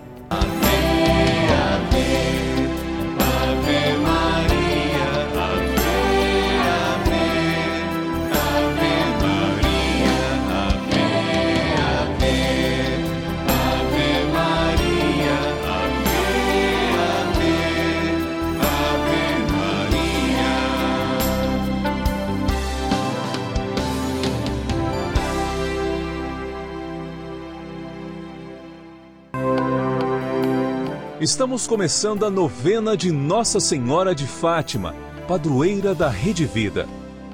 Estamos 31.21 31.67
começando 31.67 32.25
a 32.25 32.31
novena 32.31 32.97
de 32.97 33.11
Nossa 33.11 33.59
Senhora 33.59 34.15
de 34.15 34.25
Fátima, 34.25 34.95
padroeira 35.27 35.93
da 35.93 36.09
Rede 36.09 36.45
Vida. 36.47 36.87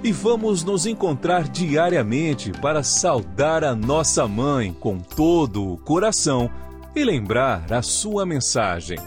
E 0.03 0.11
vamos 0.11 0.61
nos 0.61 0.85
encontrar 0.85 1.47
diariamente 1.47 2.52
para 2.52 2.83
saudar 2.83 3.63
a 3.63 3.73
nossa 3.73 4.27
mãe 4.27 4.75
com 4.77 4.99
todo 4.99 5.71
o 5.71 5.77
coração 5.77 6.52
e 6.93 7.02
lembrar 7.02 7.71
a 7.71 7.81
sua 7.81 8.25
mensagem. 8.25 8.97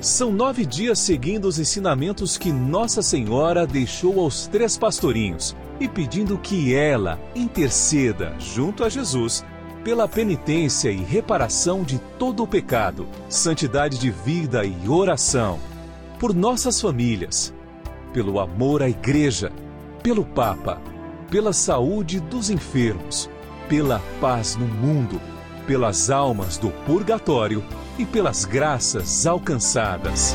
São 0.00 0.32
nove 0.32 0.66
dias 0.66 0.98
seguindo 0.98 1.44
os 1.44 1.60
ensinamentos 1.60 2.36
que 2.36 2.50
Nossa 2.50 3.02
Senhora 3.02 3.64
deixou 3.64 4.18
aos 4.18 4.48
três 4.48 4.76
pastorinhos 4.76 5.54
e 5.78 5.86
pedindo 5.86 6.36
que 6.36 6.74
ela 6.74 7.20
interceda 7.36 8.34
junto 8.40 8.82
a 8.82 8.88
Jesus 8.88 9.44
pela 9.84 10.06
penitência 10.06 10.90
e 10.90 10.96
reparação 10.96 11.82
de 11.82 11.98
todo 12.18 12.42
o 12.42 12.46
pecado, 12.46 13.06
santidade 13.28 13.98
de 13.98 14.10
vida 14.10 14.64
e 14.64 14.88
oração, 14.88 15.58
por 16.18 16.34
nossas 16.34 16.80
famílias, 16.80 17.54
pelo 18.12 18.38
amor 18.38 18.82
à 18.82 18.88
Igreja, 18.88 19.50
pelo 20.02 20.24
Papa, 20.24 20.80
pela 21.30 21.52
saúde 21.52 22.20
dos 22.20 22.50
enfermos, 22.50 23.30
pela 23.68 24.00
paz 24.20 24.56
no 24.56 24.66
mundo, 24.66 25.20
pelas 25.66 26.10
almas 26.10 26.58
do 26.58 26.70
purgatório 26.84 27.64
e 27.98 28.04
pelas 28.04 28.44
graças 28.44 29.26
alcançadas. 29.26 30.34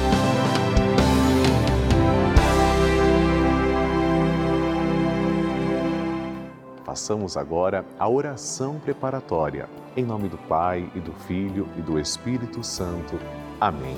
Façamos 6.95 7.36
agora 7.36 7.83
a 8.00 8.08
oração 8.08 8.80
preparatória. 8.80 9.67
Em 9.98 10.06
nome 10.06 10.30
do 10.30 10.38
Pai 10.38 10.89
e 10.95 11.00
do 11.02 11.11
Filho 11.11 11.67
e 11.78 11.82
do 11.82 12.00
Espírito 12.00 12.64
Santo. 12.64 13.20
Amém. 13.60 13.98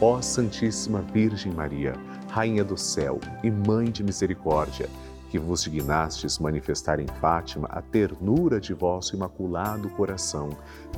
Ó 0.00 0.20
Santíssima 0.20 1.02
Virgem 1.02 1.52
Maria, 1.52 1.94
Rainha 2.28 2.64
do 2.64 2.76
céu 2.76 3.20
e 3.44 3.48
Mãe 3.48 3.92
de 3.92 4.02
misericórdia, 4.02 4.88
que 5.30 5.38
vos 5.38 5.62
dignastes 5.62 6.40
manifestar 6.40 6.98
em 6.98 7.06
Fátima 7.06 7.68
a 7.70 7.80
ternura 7.80 8.58
de 8.58 8.74
vosso 8.74 9.14
imaculado 9.14 9.88
coração, 9.90 10.48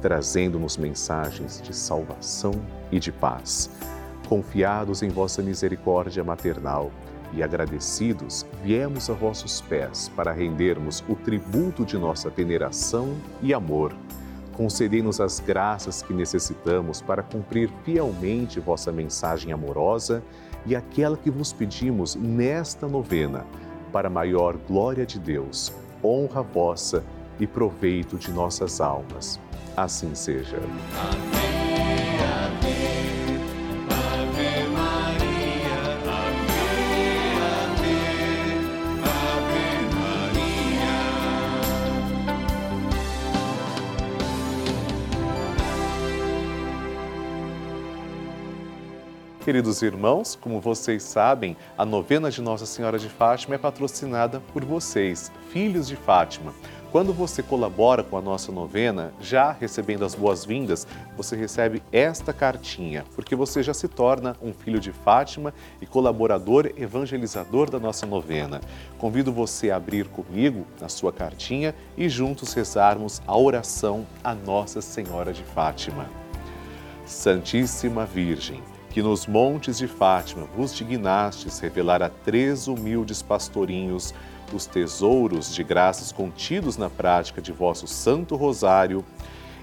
trazendo-nos 0.01 0.79
mensagens 0.79 1.61
de 1.61 1.77
salvação 1.77 2.53
e 2.91 2.99
de 2.99 3.13
paz. 3.13 3.69
Confiados 4.31 5.03
em 5.03 5.11
vossa 5.11 5.43
misericórdia 5.43 6.25
maternal, 6.25 6.91
e 7.33 7.43
agradecidos, 7.43 8.47
viemos 8.63 9.09
a 9.11 9.13
vossos 9.13 9.61
pés 9.61 10.11
para 10.15 10.33
rendermos 10.33 11.05
o 11.09 11.15
tributo 11.15 11.85
de 11.85 11.97
nossa 11.97 12.31
veneração 12.31 13.15
e 13.43 13.53
amor. 13.53 13.95
Concedei-nos 14.57 15.21
as 15.21 15.39
graças 15.39 16.03
que 16.03 16.13
necessitamos 16.13 17.01
para 17.01 17.23
cumprir 17.23 17.71
fielmente 17.85 18.59
vossa 18.59 18.91
mensagem 18.91 19.53
amorosa 19.53 20.23
e 20.67 20.75
aquela 20.75 21.17
que 21.17 21.31
vos 21.31 21.53
pedimos 21.53 22.17
nesta 22.17 22.89
novena, 22.89 23.47
para 23.93 24.11
maior 24.11 24.57
glória 24.57 25.07
de 25.07 25.19
Deus, 25.19 25.73
honra 26.03 26.43
vossa 26.43 27.05
e 27.39 27.47
proveito 27.47 28.17
de 28.17 28.31
nossas 28.33 28.81
almas. 28.81 29.41
Assim 29.77 30.15
seja. 30.15 30.57
Amém. 30.57 31.58
Queridos 49.49 49.81
irmãos, 49.81 50.37
como 50.39 50.61
vocês 50.61 51.03
sabem, 51.03 51.57
a 51.79 51.83
novena 51.83 52.31
de 52.31 52.43
Nossa 52.43 52.67
Senhora 52.67 52.99
de 52.99 53.09
Fátima 53.09 53.55
é 53.55 53.59
patrocinada 53.59 54.43
por 54.53 54.63
vocês, 54.63 55.33
filhos 55.51 55.89
de 55.89 55.97
Fátima. 55.97 56.53
Quando 56.93 57.15
você 57.15 57.43
colabora 57.43 58.03
com 58.03 58.19
a 58.19 58.21
nossa 58.21 58.53
novena, 58.53 59.11
já 59.19 59.51
recebendo 59.51 60.05
as 60.05 60.15
boas-vindas, 60.15 60.87
você 61.17 61.35
recebe 61.35 61.83
esta 61.91 62.31
cartinha, 62.31 63.07
porque 63.15 63.35
você 63.35 63.63
já 63.63 63.73
se 63.73 63.89
torna 63.89 64.37
um 64.43 64.53
filho 64.53 64.79
de 64.79 64.93
Fátima 64.93 65.55
e 65.81 65.87
colaborador 65.87 66.71
evangelizador 66.77 67.71
da 67.71 67.81
nossa 67.81 68.05
novena. 68.05 68.61
Convido 68.99 69.33
você 69.33 69.71
a 69.71 69.77
abrir 69.77 70.09
comigo 70.09 70.67
na 70.79 70.91
sua 70.91 71.11
cartinha 71.11 71.75
e 71.97 72.07
juntos 72.07 72.53
rezarmos 72.53 73.23
a 73.27 73.35
oração 73.35 74.07
a 74.23 74.35
Nossa 74.35 74.83
Senhora 74.83 75.33
de 75.33 75.43
Fátima. 75.43 76.07
Santíssima 77.07 78.05
Virgem, 78.05 78.63
que 78.91 79.03
nos 79.03 79.27
montes 79.27 79.79
de 79.79 79.87
Fátima 79.87 80.47
vos 80.57 80.75
dignastes 80.75 81.59
revelar 81.59 82.03
a 82.03 82.09
três 82.09 82.69
humildes 82.69 83.23
pastorinhos 83.23 84.15
os 84.53 84.67
tesouros 84.67 85.55
de 85.55 85.63
graças 85.63 86.13
contidos 86.13 86.77
na 86.77 86.89
prática 86.89 87.41
de 87.41 87.53
vosso 87.53 87.87
Santo 87.87 88.35
Rosário, 88.37 89.05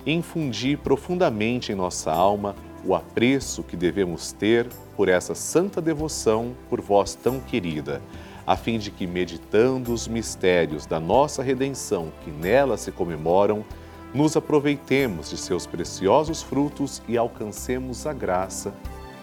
infundi 0.05 0.77
profundamente 0.77 1.71
em 1.71 1.75
nossa 1.75 2.11
alma 2.11 2.55
o 2.85 2.93
apreço 2.93 3.63
que 3.63 3.75
devemos 3.75 4.31
ter 4.31 4.67
por 4.95 5.09
essa 5.09 5.33
santa 5.33 5.81
devoção 5.81 6.53
por 6.69 6.79
vós 6.81 7.15
tão 7.15 7.39
querida, 7.39 8.01
a 8.45 8.55
fim 8.55 8.77
de 8.77 8.91
que, 8.91 9.07
meditando 9.07 9.91
os 9.91 10.07
mistérios 10.07 10.85
da 10.85 10.99
nossa 10.99 11.41
redenção 11.41 12.11
que 12.23 12.29
nela 12.29 12.77
se 12.77 12.91
comemoram, 12.91 13.65
nos 14.13 14.37
aproveitemos 14.37 15.31
de 15.31 15.37
seus 15.37 15.65
preciosos 15.65 16.43
frutos 16.43 17.01
e 17.07 17.17
alcancemos 17.17 18.05
a 18.05 18.13
graça 18.13 18.71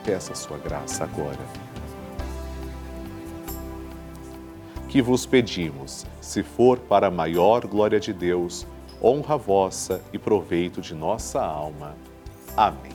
Peça 0.04 0.34
sua 0.34 0.58
graça 0.58 1.04
agora. 1.04 1.38
Que 4.88 5.00
vos 5.00 5.24
pedimos, 5.24 6.04
se 6.20 6.42
for 6.42 6.78
para 6.78 7.06
a 7.06 7.10
maior 7.10 7.66
glória 7.66 8.00
de 8.00 8.12
Deus, 8.12 8.66
honra 9.02 9.36
vossa 9.36 10.02
e 10.12 10.18
proveito 10.18 10.80
de 10.80 10.92
nossa 10.92 11.40
alma. 11.40 11.94
Amém. 12.56 12.92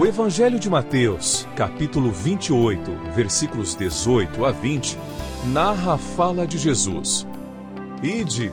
O 0.00 0.04
Evangelho 0.04 0.58
de 0.58 0.68
Mateus, 0.68 1.46
capítulo 1.54 2.10
28, 2.10 2.90
versículos 3.14 3.76
18 3.76 4.44
a 4.44 4.50
20, 4.50 4.98
narra 5.46 5.94
a 5.94 5.98
fala 5.98 6.44
de 6.46 6.58
Jesus. 6.58 7.26
Ide, 8.02 8.52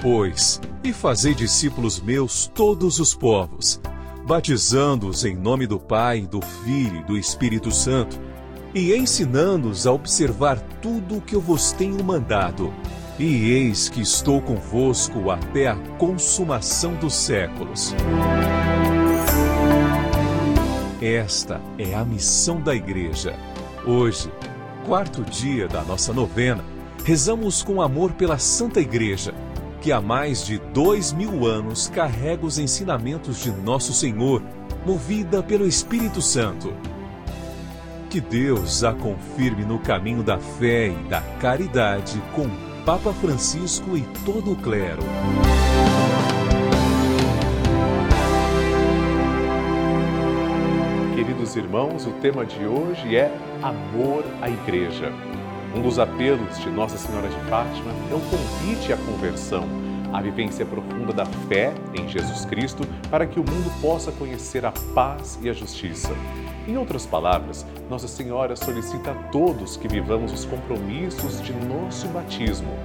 pois, 0.00 0.60
e 0.82 0.92
fazei 0.92 1.34
discípulos 1.34 2.00
meus 2.00 2.46
todos 2.46 2.98
os 2.98 3.14
povos 3.14 3.80
batizando-os 4.24 5.24
em 5.24 5.36
nome 5.36 5.66
do 5.66 5.78
Pai, 5.78 6.22
do 6.22 6.40
Filho 6.40 7.00
e 7.00 7.04
do 7.04 7.18
Espírito 7.18 7.70
Santo, 7.70 8.18
e 8.74 8.94
ensinando-os 8.94 9.86
a 9.86 9.92
observar 9.92 10.58
tudo 10.80 11.16
o 11.16 11.20
que 11.20 11.34
eu 11.34 11.40
vos 11.40 11.72
tenho 11.72 12.02
mandado. 12.02 12.72
e 13.18 13.50
eis 13.52 13.88
que 13.90 14.00
estou 14.00 14.40
convosco 14.40 15.30
até 15.30 15.68
a 15.68 15.76
consumação 15.98 16.94
dos 16.94 17.14
séculos. 17.14 17.94
Esta 21.00 21.60
é 21.78 21.94
a 21.94 22.04
missão 22.04 22.60
da 22.60 22.74
Igreja. 22.74 23.36
Hoje, 23.86 24.32
quarto 24.86 25.22
dia 25.22 25.68
da 25.68 25.82
nossa 25.82 26.12
novena, 26.12 26.64
rezamos 27.04 27.62
com 27.62 27.82
amor 27.82 28.12
pela 28.12 28.38
Santa 28.38 28.80
Igreja, 28.80 29.34
que 29.82 29.90
há 29.90 30.00
mais 30.00 30.46
de 30.46 30.58
dois 30.72 31.12
mil 31.12 31.44
anos 31.44 31.88
carrega 31.88 32.46
os 32.46 32.56
ensinamentos 32.56 33.42
de 33.42 33.50
Nosso 33.50 33.92
Senhor, 33.92 34.40
movida 34.86 35.42
pelo 35.42 35.66
Espírito 35.66 36.22
Santo. 36.22 36.72
Que 38.08 38.20
Deus 38.20 38.84
a 38.84 38.92
confirme 38.92 39.64
no 39.64 39.80
caminho 39.80 40.22
da 40.22 40.38
fé 40.38 40.86
e 40.86 41.08
da 41.08 41.20
caridade 41.40 42.22
com 42.32 42.48
Papa 42.84 43.12
Francisco 43.12 43.96
e 43.96 44.02
todo 44.24 44.52
o 44.52 44.56
clero. 44.56 45.02
Queridos 51.16 51.56
irmãos, 51.56 52.06
o 52.06 52.12
tema 52.20 52.46
de 52.46 52.64
hoje 52.66 53.16
é 53.16 53.36
Amor 53.60 54.24
à 54.40 54.48
Igreja. 54.48 55.12
Um 55.74 55.80
dos 55.80 55.98
apelos 55.98 56.58
de 56.58 56.68
Nossa 56.68 56.98
Senhora 56.98 57.28
de 57.28 57.40
Fátima 57.48 57.92
é 58.10 58.14
o 58.14 58.20
convite 58.20 58.92
à 58.92 58.96
conversão, 58.98 59.64
à 60.12 60.20
vivência 60.20 60.66
profunda 60.66 61.14
da 61.14 61.24
fé 61.24 61.72
em 61.94 62.06
Jesus 62.06 62.44
Cristo, 62.44 62.86
para 63.10 63.26
que 63.26 63.40
o 63.40 63.44
mundo 63.44 63.72
possa 63.80 64.12
conhecer 64.12 64.66
a 64.66 64.72
paz 64.94 65.38
e 65.40 65.48
a 65.48 65.52
justiça. 65.54 66.10
Em 66.68 66.76
outras 66.76 67.06
palavras, 67.06 67.64
Nossa 67.88 68.06
Senhora 68.06 68.54
solicita 68.54 69.12
a 69.12 69.14
todos 69.30 69.78
que 69.78 69.88
vivamos 69.88 70.30
os 70.30 70.44
compromissos 70.44 71.40
de 71.40 71.54
nosso 71.54 72.06
batismo. 72.08 72.76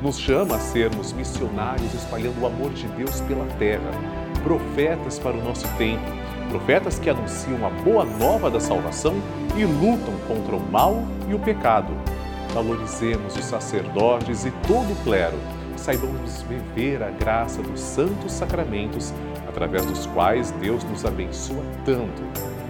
Nos 0.00 0.16
chama 0.16 0.54
a 0.54 0.60
sermos 0.60 1.12
missionários 1.12 1.92
espalhando 1.94 2.40
o 2.40 2.46
amor 2.46 2.70
de 2.70 2.86
Deus 2.88 3.20
pela 3.22 3.44
terra, 3.58 3.90
profetas 4.44 5.18
para 5.18 5.36
o 5.36 5.42
nosso 5.42 5.66
tempo, 5.76 6.04
profetas 6.48 6.96
que 6.96 7.10
anunciam 7.10 7.66
a 7.66 7.70
boa 7.70 8.04
nova 8.04 8.48
da 8.48 8.60
salvação 8.60 9.16
e 9.56 9.64
lutam 9.64 10.14
contra 10.28 10.54
o 10.54 10.70
mal 10.70 11.02
e 11.28 11.34
o 11.34 11.40
pecado. 11.40 11.92
Valorizemos 12.56 13.36
os 13.36 13.44
sacerdotes 13.44 14.46
e 14.46 14.50
todo 14.66 14.90
o 14.90 14.96
clero, 15.04 15.36
saibamos 15.76 16.40
viver 16.40 17.02
a 17.02 17.10
graça 17.10 17.60
dos 17.60 17.78
santos 17.78 18.32
sacramentos 18.32 19.12
através 19.46 19.84
dos 19.84 20.06
quais 20.06 20.52
Deus 20.52 20.82
nos 20.84 21.04
abençoa 21.04 21.62
tanto 21.84 22.22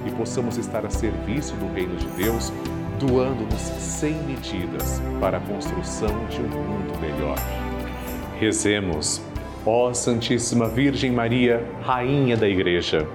e 0.04 0.10
possamos 0.10 0.56
estar 0.56 0.84
a 0.84 0.90
serviço 0.90 1.54
do 1.54 1.72
Reino 1.72 1.94
de 1.94 2.06
Deus, 2.20 2.52
doando-nos 2.98 3.60
sem 3.60 4.14
medidas 4.24 5.00
para 5.20 5.36
a 5.38 5.40
construção 5.40 6.26
de 6.30 6.40
um 6.40 6.48
mundo 6.48 7.00
melhor. 7.00 7.38
Rezemos, 8.40 9.22
ó 9.64 9.94
Santíssima 9.94 10.66
Virgem 10.68 11.12
Maria, 11.12 11.64
Rainha 11.82 12.36
da 12.36 12.48
Igreja, 12.48 13.06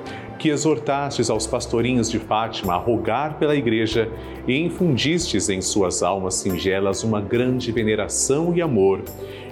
que 0.41 0.49
exortastes 0.49 1.29
aos 1.29 1.45
pastorinhos 1.45 2.09
de 2.09 2.17
Fátima 2.17 2.73
a 2.73 2.77
rogar 2.77 3.37
pela 3.37 3.55
Igreja 3.55 4.09
e 4.47 4.57
infundistes 4.57 5.49
em 5.49 5.61
suas 5.61 6.01
almas 6.01 6.33
singelas 6.33 7.03
uma 7.03 7.21
grande 7.21 7.71
veneração 7.71 8.51
e 8.55 8.59
amor 8.59 9.03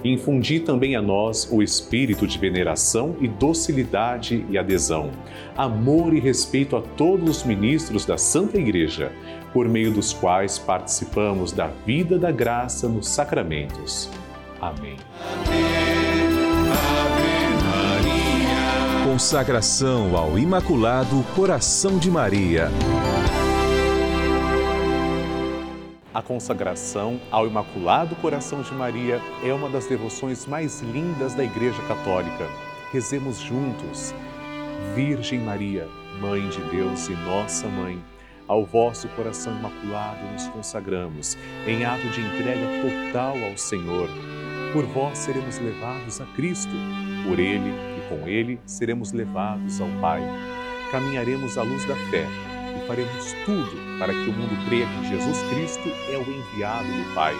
infundi 0.04 0.58
também 0.58 0.96
a 0.96 1.02
nós 1.02 1.48
o 1.52 1.62
espírito 1.62 2.26
de 2.26 2.38
veneração 2.38 3.14
e 3.20 3.28
docilidade 3.28 4.44
e 4.48 4.58
adesão, 4.58 5.10
amor 5.56 6.12
e 6.12 6.18
respeito 6.18 6.76
a 6.76 6.80
todos 6.80 7.38
os 7.38 7.44
ministros 7.44 8.04
da 8.04 8.18
Santa 8.18 8.58
Igreja, 8.58 9.12
por 9.52 9.68
meio 9.68 9.92
dos 9.92 10.12
quais 10.12 10.58
participamos 10.58 11.52
da 11.52 11.68
vida 11.86 12.18
da 12.18 12.32
graça 12.32 12.88
nos 12.88 13.08
sacramentos. 13.08 14.10
Amém. 14.60 14.96
Consagração 19.20 20.16
ao 20.16 20.38
Imaculado 20.38 21.22
Coração 21.36 21.98
de 21.98 22.10
Maria. 22.10 22.70
A 26.14 26.22
consagração 26.22 27.20
ao 27.30 27.46
Imaculado 27.46 28.16
Coração 28.16 28.62
de 28.62 28.72
Maria 28.72 29.20
é 29.44 29.52
uma 29.52 29.68
das 29.68 29.84
devoções 29.84 30.46
mais 30.46 30.80
lindas 30.80 31.34
da 31.34 31.44
Igreja 31.44 31.82
Católica. 31.86 32.48
Rezemos 32.94 33.38
juntos. 33.38 34.14
Virgem 34.94 35.40
Maria, 35.40 35.86
Mãe 36.18 36.48
de 36.48 36.62
Deus 36.70 37.08
e 37.08 37.12
nossa 37.12 37.68
Mãe, 37.68 38.02
ao 38.48 38.64
vosso 38.64 39.06
coração 39.08 39.54
imaculado 39.54 40.24
nos 40.32 40.48
consagramos, 40.48 41.36
em 41.66 41.84
ato 41.84 42.08
de 42.08 42.22
entrega 42.22 42.66
total 42.80 43.36
ao 43.50 43.58
Senhor. 43.58 44.08
Por 44.72 44.86
vós 44.86 45.18
seremos 45.18 45.58
levados 45.58 46.22
a 46.22 46.24
Cristo, 46.34 46.72
por 47.28 47.38
Ele 47.38 47.89
com 48.10 48.28
Ele 48.28 48.60
seremos 48.66 49.12
levados 49.12 49.80
ao 49.80 49.88
Pai. 50.00 50.20
Caminharemos 50.90 51.56
à 51.56 51.62
luz 51.62 51.84
da 51.86 51.94
fé 52.10 52.26
e 52.76 52.86
faremos 52.86 53.32
tudo 53.46 53.98
para 53.98 54.12
que 54.12 54.28
o 54.28 54.32
mundo 54.32 54.66
creia 54.66 54.86
que 54.86 55.08
Jesus 55.08 55.40
Cristo 55.44 55.88
é 56.10 56.18
o 56.18 56.22
enviado 56.22 56.88
do 56.88 57.14
Pai. 57.14 57.34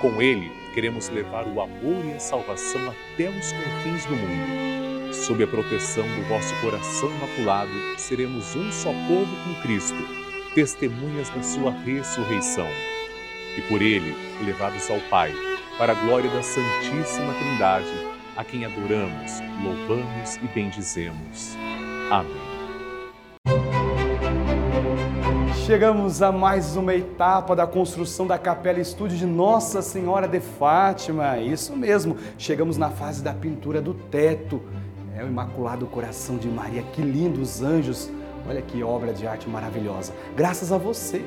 Com 0.00 0.20
ele, 0.20 0.52
queremos 0.74 1.08
levar 1.08 1.46
o 1.46 1.60
amor 1.60 2.04
e 2.04 2.12
a 2.12 2.20
salvação 2.20 2.80
até 2.88 3.28
os 3.28 3.52
confins 3.52 4.04
do 4.04 4.16
mundo. 4.16 5.14
Sob 5.14 5.42
a 5.42 5.46
proteção 5.46 6.04
do 6.04 6.28
vosso 6.28 6.54
coração 6.60 7.10
imaculado, 7.10 7.70
seremos 7.98 8.54
um 8.54 8.70
só 8.70 8.92
povo 9.08 9.34
com 9.44 9.62
Cristo, 9.62 9.98
testemunhas 10.54 11.28
da 11.30 11.42
sua 11.42 11.70
ressurreição. 11.70 12.68
E 13.56 13.62
por 13.62 13.82
ele, 13.82 14.14
levados 14.44 14.88
ao 14.90 15.00
Pai, 15.10 15.34
para 15.76 15.92
a 15.92 15.94
glória 15.94 16.30
da 16.30 16.42
Santíssima 16.42 17.34
Trindade, 17.34 18.09
a 18.40 18.44
quem 18.44 18.64
adoramos, 18.64 19.32
louvamos 19.62 20.36
e 20.36 20.48
bendizemos. 20.54 21.54
Amém. 22.10 22.40
Chegamos 25.66 26.22
a 26.22 26.32
mais 26.32 26.74
uma 26.74 26.94
etapa 26.94 27.54
da 27.54 27.66
construção 27.66 28.26
da 28.26 28.38
Capela 28.38 28.80
Estúdio 28.80 29.18
de 29.18 29.26
Nossa 29.26 29.82
Senhora 29.82 30.26
de 30.26 30.40
Fátima. 30.40 31.38
Isso 31.38 31.76
mesmo, 31.76 32.16
chegamos 32.38 32.78
na 32.78 32.88
fase 32.88 33.22
da 33.22 33.34
pintura 33.34 33.82
do 33.82 33.92
teto. 33.92 34.62
É 35.14 35.22
o 35.22 35.26
Imaculado 35.26 35.86
Coração 35.86 36.38
de 36.38 36.48
Maria, 36.48 36.82
que 36.94 37.02
lindo 37.02 37.42
os 37.42 37.60
anjos. 37.60 38.10
Olha 38.48 38.62
que 38.62 38.82
obra 38.82 39.12
de 39.12 39.26
arte 39.26 39.50
maravilhosa. 39.50 40.14
Graças 40.34 40.72
a 40.72 40.78
você 40.78 41.22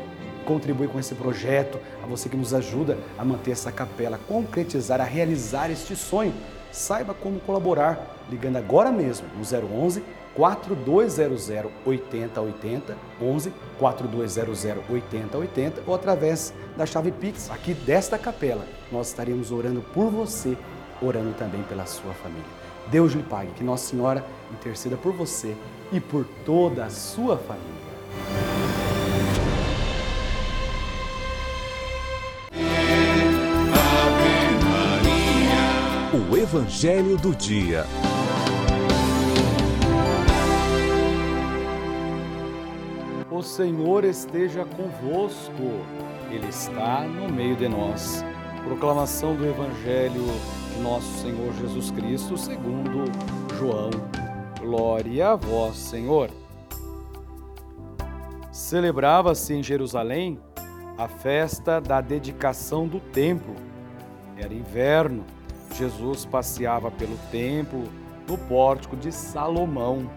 contribui 0.48 0.88
com 0.88 1.00
esse 1.00 1.13
projeto, 1.13 1.80
a 2.04 2.07
você 2.07 2.27
que 2.27 2.36
nos 2.36 2.56
ajuda 2.56 2.98
a 3.19 3.24
manter 3.24 3.51
essa 3.51 3.71
capela, 3.71 4.19
concretizar, 4.27 5.00
a 5.00 5.06
realizar 5.06 5.69
este 5.69 5.95
sonho. 5.95 6.33
Saiba 6.73 7.13
como 7.13 7.39
colaborar 7.39 8.17
ligando 8.31 8.57
agora 8.57 8.91
mesmo 8.91 9.27
no 9.37 9.43
011 9.43 10.03
4200 10.33 11.50
8080 11.86 12.98
11 13.21 13.53
4200 13.77 14.63
8080 14.89 15.83
ou 15.86 15.93
através 15.93 16.51
da 16.75 16.88
chave 16.88 17.12
Pix 17.12 17.51
aqui 17.51 17.75
desta 17.75 18.17
capela. 18.17 18.65
Nós 18.91 19.09
estaremos 19.09 19.51
orando 19.51 19.81
por 19.93 20.09
você, 20.09 20.57
orando 21.00 21.36
também 21.36 21.62
pela 21.62 21.86
sua 21.86 22.12
família. 22.15 22.43
Deus 22.88 23.13
lhe 23.13 23.21
pague, 23.21 23.51
que 23.51 23.63
Nossa 23.63 23.91
Senhora 23.91 24.25
interceda 24.51 24.98
por 24.98 25.13
você 25.13 25.55
e 25.91 26.00
por 26.00 26.25
toda 26.43 26.86
a 26.86 26.89
sua 26.89 27.38
família. 27.38 27.92
Evangelho 36.53 37.17
do 37.17 37.36
Dia. 37.36 37.83
O 43.31 43.41
Senhor 43.41 44.03
esteja 44.03 44.63
convosco, 44.63 45.51
Ele 46.29 46.48
está 46.48 47.05
no 47.05 47.27
meio 47.33 47.55
de 47.55 47.67
nós. 47.67 48.24
Proclamação 48.63 49.36
do 49.36 49.48
Evangelho 49.48 50.27
de 50.75 50.83
Nosso 50.83 51.12
Senhor 51.24 51.51
Jesus 51.55 51.89
Cristo, 51.89 52.38
segundo 52.38 53.12
João. 53.57 53.89
Glória 54.60 55.29
a 55.29 55.36
vós, 55.36 55.75
Senhor. 55.75 56.29
Celebrava-se 58.51 59.55
em 59.55 59.63
Jerusalém 59.63 60.39
a 61.00 61.07
festa 61.07 61.81
da 61.81 62.00
dedicação 62.00 62.88
do 62.88 63.00
templo. 63.00 63.55
Era 64.38 64.53
inverno. 64.53 65.25
Jesus 65.75 66.25
passeava 66.25 66.92
pelo 66.92 67.18
templo 67.32 67.84
no 68.27 68.38
pórtico 68.38 68.96
de 68.96 69.12
Salomão. 69.12 70.10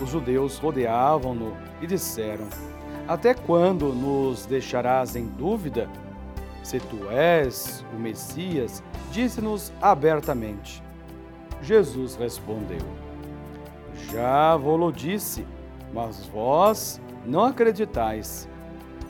Os 0.00 0.10
judeus 0.10 0.58
rodeavam-no 0.58 1.56
e 1.80 1.86
disseram: 1.86 2.46
Até 3.06 3.34
quando 3.34 3.92
nos 3.92 4.46
deixarás 4.46 5.16
em 5.16 5.26
dúvida? 5.26 5.88
Se 6.62 6.78
tu 6.78 7.10
és 7.10 7.84
o 7.92 7.98
Messias, 7.98 8.82
disse-nos 9.10 9.72
abertamente. 9.80 10.82
Jesus 11.60 12.16
respondeu: 12.16 12.80
Já 14.12 14.56
vou-lo 14.56 14.92
disse, 14.92 15.44
mas 15.92 16.26
vós 16.26 17.00
não 17.24 17.44
acreditais. 17.44 18.48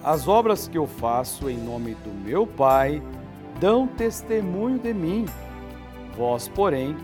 As 0.03 0.27
obras 0.27 0.67
que 0.67 0.77
eu 0.77 0.87
faço 0.87 1.49
em 1.49 1.57
nome 1.57 1.95
do 1.95 2.11
meu 2.11 2.47
Pai, 2.47 3.01
dão 3.61 3.87
testemunho 3.87 4.79
de 4.79 4.93
mim. 4.93 5.27
Vós, 6.17 6.49
porém, 6.49 6.97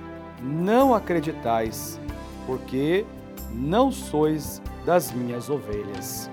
não 0.42 0.94
acreditais, 0.94 2.00
porque 2.46 3.04
não 3.52 3.90
sois 3.90 4.62
das 4.84 5.12
minhas 5.12 5.48
ovelhas. 5.48 6.30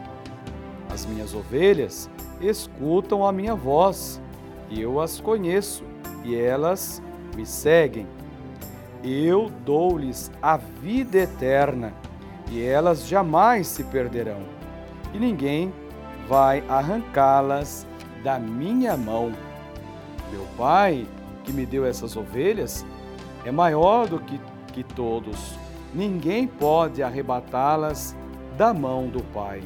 As 0.89 1.05
minhas 1.05 1.33
ovelhas 1.33 2.09
escutam 2.39 3.25
a 3.25 3.31
minha 3.31 3.55
voz, 3.55 4.21
e 4.69 4.81
eu 4.81 4.99
as 4.99 5.19
conheço, 5.19 5.83
e 6.23 6.35
elas 6.35 7.01
me 7.35 7.45
seguem. 7.45 8.07
Eu 9.03 9.51
dou-lhes 9.65 10.31
a 10.41 10.57
vida 10.57 11.19
eterna, 11.19 11.93
e 12.49 12.63
elas 12.63 13.07
jamais 13.07 13.67
se 13.67 13.83
perderão, 13.83 14.41
e 15.13 15.19
ninguém 15.19 15.73
vai 16.27 16.63
arrancá-las 16.67 17.85
da 18.23 18.39
minha 18.39 18.97
mão. 18.97 19.31
Meu 20.31 20.45
Pai, 20.57 21.05
que 21.45 21.53
me 21.53 21.65
deu 21.65 21.85
essas 21.85 22.15
ovelhas, 22.17 22.85
é 23.45 23.51
maior 23.51 24.07
do 24.07 24.19
que, 24.19 24.39
que 24.73 24.83
todos. 24.83 25.57
Ninguém 25.93 26.47
pode 26.47 27.03
arrebatá-las 27.03 28.15
da 28.57 28.73
mão 28.73 29.07
do 29.07 29.23
Pai. 29.25 29.61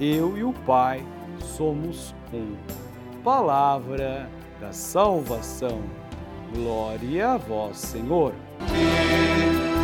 Eu 0.00 0.38
e 0.38 0.44
o 0.44 0.52
Pai 0.52 1.04
somos 1.40 2.14
um. 2.32 2.54
Palavra 3.22 4.28
da 4.60 4.72
salvação. 4.72 5.82
Glória 6.54 7.32
a 7.32 7.36
vós, 7.36 7.76
Senhor. 7.76 8.32
Ave 8.60 9.80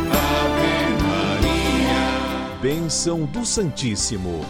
Maria. 1.03 2.59
Bênção 2.61 3.25
do 3.25 3.45
Santíssimo. 3.45 4.41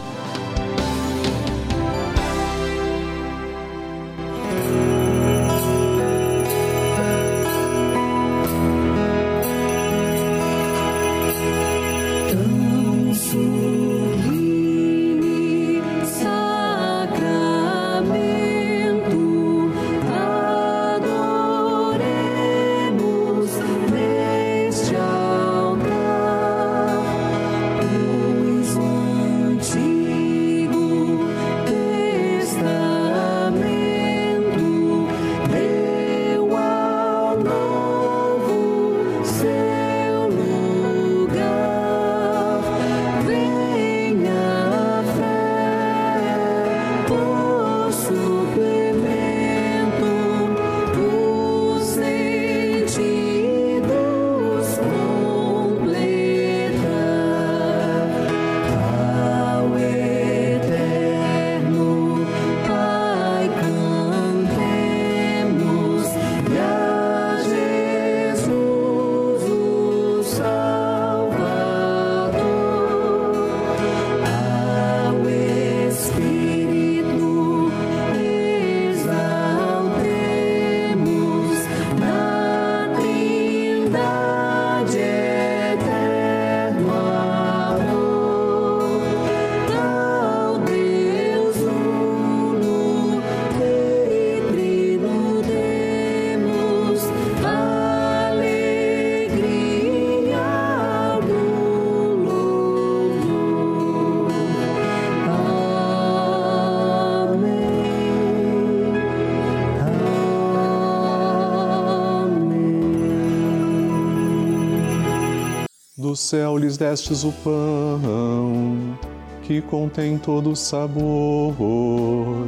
Céu 116.18 116.58
lhes 116.58 116.76
destes 116.78 117.24
o 117.24 117.32
pão, 117.44 118.98
que 119.44 119.62
contém 119.62 120.18
todo 120.18 120.56
sabor. 120.56 122.48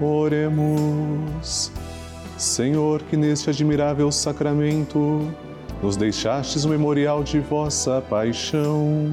Oremos. 0.00 1.72
Senhor, 2.38 3.02
que 3.02 3.16
neste 3.16 3.50
admirável 3.50 4.10
sacramento 4.12 5.20
nos 5.82 5.96
deixastes 5.96 6.64
o 6.64 6.68
memorial 6.68 7.22
de 7.22 7.40
vossa 7.40 8.02
paixão. 8.08 9.10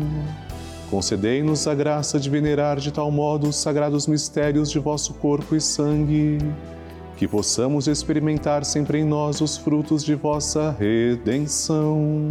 Concedei-nos 0.89 1.67
a 1.67 1.75
graça 1.75 2.20
de 2.20 2.29
venerar 2.29 2.77
de 2.77 2.91
tal 2.91 3.12
modo 3.12 3.50
os 3.50 3.58
sagrados 3.58 4.08
mistérios 4.08 4.70
de 4.70 4.79
vosso 4.79 5.13
corpo 5.15 5.56
e 5.56 5.62
sangue, 5.62 6.38
que 7.17 7.27
possamos 7.27 7.88
experimentar 7.88 8.63
sempre 8.63 9.00
em 9.00 9.03
nós 9.03 9.41
os 9.41 9.58
frutos 9.58 10.03
de 10.06 10.15
vossa 10.15 10.75
redenção 10.79 12.27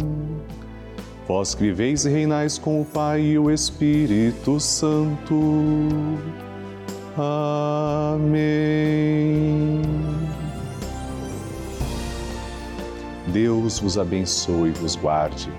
Vós 1.27 1.53
que 1.53 1.63
viveis 1.63 2.05
e 2.05 2.09
reinais 2.09 2.57
com 2.57 2.79
o 2.79 2.85
Pai 2.85 3.19
e 3.19 3.37
o 3.37 3.51
Espírito 3.51 4.61
Santo. 4.61 5.77
Amém. 8.15 8.61
Deus 13.27 13.77
vos 13.79 13.97
abençoe 13.97 14.69
e 14.69 14.71
vos 14.71 14.95
guarde. 14.95 15.51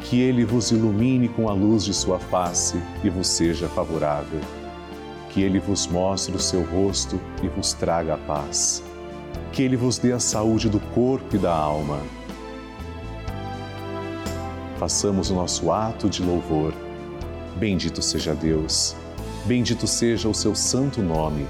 Que 0.00 0.22
Ele 0.22 0.42
vos 0.42 0.70
ilumine 0.70 1.28
com 1.28 1.50
a 1.50 1.52
luz 1.52 1.84
de 1.84 1.92
sua 1.92 2.18
face 2.18 2.80
e 3.02 3.10
vos 3.10 3.28
seja 3.28 3.68
favorável. 3.68 4.40
Que 5.28 5.42
Ele 5.42 5.58
vos 5.58 5.86
mostre 5.86 6.34
o 6.34 6.40
seu 6.40 6.62
rosto 6.62 7.20
e 7.42 7.48
vos 7.48 7.74
traga 7.74 8.14
a 8.14 8.18
paz. 8.18 8.82
Que 9.52 9.64
Ele 9.64 9.76
vos 9.76 9.98
dê 9.98 10.12
a 10.12 10.18
saúde 10.18 10.70
do 10.70 10.80
corpo 10.80 11.36
e 11.36 11.38
da 11.38 11.54
alma 11.54 12.00
façamos 14.78 15.30
o 15.30 15.34
nosso 15.34 15.70
ato 15.70 16.08
de 16.08 16.22
louvor. 16.22 16.74
Bendito 17.56 18.02
seja 18.02 18.34
Deus, 18.34 18.96
bendito 19.44 19.86
seja 19.86 20.28
o 20.28 20.34
seu 20.34 20.54
santo 20.54 21.00
nome, 21.00 21.46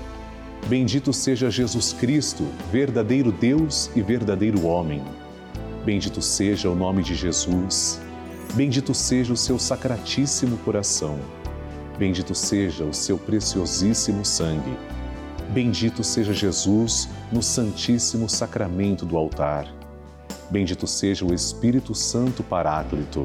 bendito 0.66 1.12
seja 1.12 1.50
Jesus 1.50 1.92
Cristo, 1.92 2.46
verdadeiro 2.70 3.32
Deus 3.32 3.90
e 3.96 4.02
verdadeiro 4.02 4.66
homem. 4.66 5.02
Bendito 5.84 6.20
seja 6.22 6.70
o 6.70 6.74
nome 6.74 7.02
de 7.02 7.14
Jesus, 7.14 8.00
bendito 8.54 8.94
seja 8.94 9.32
o 9.32 9.36
seu 9.36 9.58
sacratíssimo 9.58 10.56
coração, 10.58 11.18
bendito 11.98 12.34
seja 12.34 12.84
o 12.84 12.92
seu 12.92 13.18
preciosíssimo 13.18 14.24
sangue. 14.24 14.76
Bendito 15.50 16.02
seja 16.02 16.32
Jesus 16.32 17.08
no 17.30 17.42
Santíssimo 17.42 18.28
Sacramento 18.28 19.04
do 19.04 19.16
altar. 19.16 19.83
Bendito 20.50 20.86
seja 20.86 21.24
o 21.24 21.32
Espírito 21.32 21.94
Santo 21.94 22.42
Paráclito. 22.42 23.24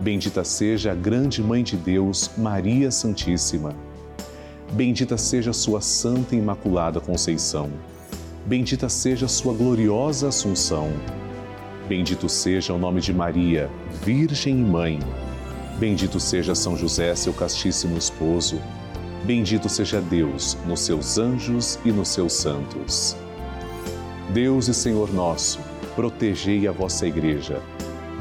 Bendita 0.00 0.44
seja 0.44 0.92
a 0.92 0.94
grande 0.94 1.42
Mãe 1.42 1.62
de 1.62 1.76
Deus, 1.76 2.30
Maria 2.36 2.90
Santíssima. 2.90 3.74
Bendita 4.72 5.16
seja 5.16 5.52
sua 5.52 5.80
Santa 5.80 6.34
e 6.34 6.38
Imaculada 6.38 7.00
Conceição. 7.00 7.70
Bendita 8.44 8.88
seja 8.88 9.26
sua 9.26 9.54
gloriosa 9.54 10.28
Assunção. 10.28 10.92
Bendito 11.88 12.28
seja 12.28 12.74
o 12.74 12.78
nome 12.78 13.00
de 13.00 13.12
Maria, 13.12 13.70
Virgem 14.04 14.58
e 14.58 14.64
Mãe. 14.64 14.98
Bendito 15.78 16.18
seja 16.18 16.54
São 16.54 16.76
José, 16.76 17.14
seu 17.14 17.32
castíssimo 17.32 17.96
esposo. 17.96 18.60
Bendito 19.24 19.68
seja 19.68 20.00
Deus 20.00 20.56
nos 20.66 20.80
seus 20.80 21.18
anjos 21.18 21.78
e 21.84 21.90
nos 21.90 22.08
seus 22.08 22.32
santos. 22.32 23.16
Deus 24.32 24.68
e 24.68 24.74
Senhor 24.74 25.12
nosso, 25.12 25.60
protegei 25.96 26.68
a 26.68 26.72
vossa 26.72 27.06
Igreja. 27.06 27.60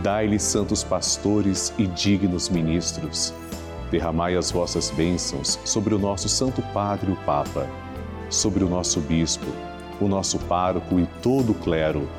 Dai-lhe 0.02 0.40
santos 0.40 0.82
pastores 0.82 1.74
e 1.78 1.86
dignos 1.86 2.48
ministros. 2.48 3.34
Derramai 3.92 4.36
as 4.36 4.50
vossas 4.50 4.90
bênçãos 4.90 5.60
sobre 5.66 5.94
o 5.94 6.00
nosso 6.00 6.30
Santo 6.30 6.62
Padre, 6.74 7.12
o 7.12 7.16
Papa, 7.18 7.70
sobre 8.30 8.64
o 8.64 8.70
nosso 8.70 9.02
Bispo, 9.02 9.46
o 10.00 10.08
nosso 10.08 10.40
pároco 10.40 11.00
e 11.00 11.06
todo 11.22 11.52
o 11.52 11.56
clero, 11.56 12.10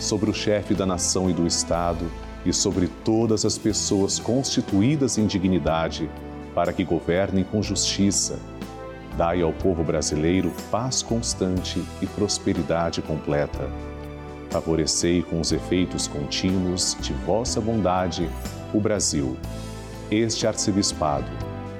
sobre 0.00 0.28
o 0.28 0.34
chefe 0.34 0.74
da 0.74 0.84
nação 0.84 1.30
e 1.30 1.32
do 1.32 1.46
Estado 1.46 2.04
e 2.44 2.52
sobre 2.52 2.88
todas 3.04 3.44
as 3.44 3.56
pessoas 3.56 4.18
constituídas 4.18 5.16
em 5.16 5.26
dignidade, 5.26 6.10
para 6.54 6.72
que 6.72 6.84
governem 6.84 7.44
com 7.44 7.62
justiça. 7.62 8.38
Dai 9.16 9.42
ao 9.42 9.52
povo 9.52 9.84
brasileiro 9.84 10.52
paz 10.72 11.02
constante 11.02 11.82
e 12.02 12.06
prosperidade 12.06 13.00
completa. 13.00 13.93
Favorecei 14.54 15.20
com 15.20 15.40
os 15.40 15.50
efeitos 15.50 16.06
contínuos 16.06 16.96
de 17.00 17.12
vossa 17.12 17.60
bondade 17.60 18.30
o 18.72 18.78
Brasil, 18.78 19.36
este 20.12 20.46
arcebispado, 20.46 21.26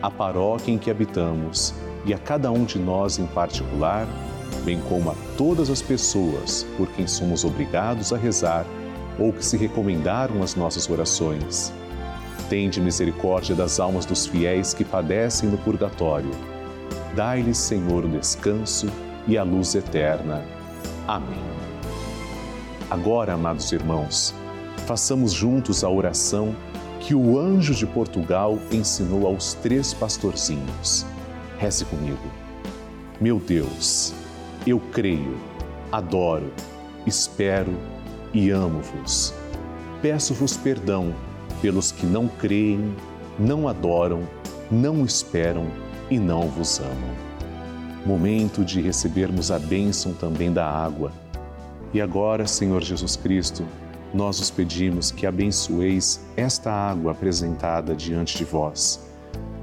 a 0.02 0.10
paróquia 0.10 0.72
em 0.72 0.76
que 0.76 0.90
habitamos 0.90 1.72
e 2.04 2.12
a 2.12 2.18
cada 2.18 2.50
um 2.50 2.64
de 2.64 2.80
nós 2.80 3.16
em 3.16 3.28
particular, 3.28 4.08
bem 4.64 4.80
como 4.88 5.08
a 5.12 5.14
todas 5.36 5.70
as 5.70 5.80
pessoas 5.80 6.66
por 6.76 6.88
quem 6.88 7.06
somos 7.06 7.44
obrigados 7.44 8.12
a 8.12 8.16
rezar 8.16 8.66
ou 9.20 9.32
que 9.32 9.46
se 9.46 9.56
recomendaram 9.56 10.42
as 10.42 10.56
nossas 10.56 10.90
orações. 10.90 11.72
Tende 12.48 12.80
misericórdia 12.80 13.54
das 13.54 13.78
almas 13.78 14.04
dos 14.04 14.26
fiéis 14.26 14.74
que 14.74 14.84
padecem 14.84 15.48
no 15.48 15.58
purgatório. 15.58 16.32
Dai-lhes, 17.14 17.56
Senhor, 17.56 18.04
o 18.04 18.08
descanso 18.08 18.88
e 19.28 19.38
a 19.38 19.44
luz 19.44 19.76
eterna. 19.76 20.42
Amém. 21.06 21.53
Agora, 22.94 23.32
amados 23.32 23.72
irmãos, 23.72 24.32
façamos 24.86 25.32
juntos 25.32 25.82
a 25.82 25.90
oração 25.90 26.54
que 27.00 27.12
o 27.12 27.36
anjo 27.36 27.74
de 27.74 27.84
Portugal 27.88 28.56
ensinou 28.70 29.26
aos 29.26 29.52
três 29.54 29.92
pastorzinhos. 29.92 31.04
Reze 31.58 31.84
comigo. 31.86 32.22
Meu 33.20 33.40
Deus, 33.40 34.14
eu 34.64 34.78
creio, 34.92 35.36
adoro, 35.90 36.52
espero 37.04 37.72
e 38.32 38.50
amo-vos. 38.50 39.34
Peço-vos 40.00 40.56
perdão 40.56 41.12
pelos 41.60 41.90
que 41.90 42.06
não 42.06 42.28
creem, 42.28 42.94
não 43.36 43.66
adoram, 43.66 44.20
não 44.70 45.04
esperam 45.04 45.66
e 46.08 46.16
não 46.16 46.42
vos 46.42 46.78
amam. 46.78 47.16
Momento 48.06 48.64
de 48.64 48.80
recebermos 48.80 49.50
a 49.50 49.58
bênção 49.58 50.14
também 50.14 50.52
da 50.52 50.64
água. 50.64 51.23
E 51.94 52.00
agora, 52.00 52.44
Senhor 52.44 52.82
Jesus 52.82 53.14
Cristo, 53.14 53.64
nós 54.12 54.40
os 54.40 54.50
pedimos 54.50 55.12
que 55.12 55.26
abençoeis 55.26 56.20
esta 56.36 56.72
água 56.72 57.12
apresentada 57.12 57.94
diante 57.94 58.36
de 58.36 58.44
vós. 58.44 59.00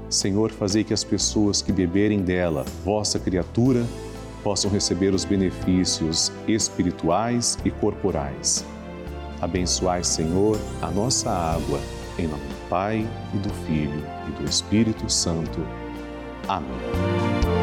Senhor, 0.08 0.50
fazei 0.50 0.82
que 0.82 0.94
as 0.94 1.04
pessoas 1.04 1.60
que 1.60 1.70
beberem 1.70 2.22
dela, 2.22 2.64
vossa 2.82 3.18
criatura, 3.18 3.84
possam 4.42 4.70
receber 4.70 5.14
os 5.14 5.26
benefícios 5.26 6.32
espirituais 6.48 7.58
e 7.66 7.70
corporais. 7.70 8.64
Abençoai, 9.40 10.02
Senhor, 10.02 10.58
a 10.80 10.90
nossa 10.90 11.30
água, 11.30 11.80
em 12.18 12.26
nome 12.26 12.44
do 12.44 12.68
Pai 12.68 13.06
e 13.34 13.36
do 13.38 13.52
Filho 13.66 14.04
e 14.28 14.42
do 14.42 14.48
Espírito 14.48 15.10
Santo. 15.10 15.60
Amém. 16.48 17.61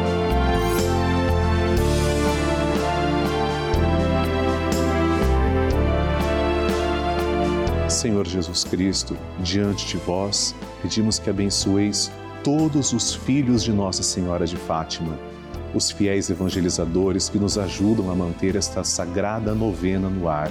Senhor 7.90 8.26
Jesus 8.26 8.64
Cristo, 8.64 9.16
diante 9.40 9.86
de 9.86 9.96
vós, 9.98 10.54
pedimos 10.80 11.18
que 11.18 11.28
abençoeis 11.28 12.10
todos 12.42 12.92
os 12.92 13.14
filhos 13.14 13.62
de 13.62 13.72
Nossa 13.72 14.02
Senhora 14.02 14.46
de 14.46 14.56
Fátima 14.56 15.18
os 15.74 15.90
fiéis 15.90 16.30
evangelizadores 16.30 17.28
que 17.28 17.38
nos 17.38 17.56
ajudam 17.56 18.10
a 18.10 18.14
manter 18.14 18.56
esta 18.56 18.82
sagrada 18.82 19.54
novena 19.54 20.08
no 20.08 20.28
ar. 20.28 20.50